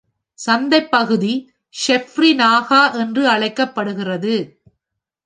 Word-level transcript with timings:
சந்தை 0.39 0.79
பகுதி 0.87 1.33
"சேவ்ரி 1.75 2.31
நாகா" 2.35 2.81
என்று 2.99 3.23
அழைக்கப்படுகிறது. 3.27 4.35